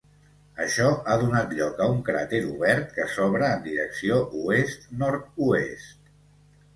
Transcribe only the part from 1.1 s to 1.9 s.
donat lloc a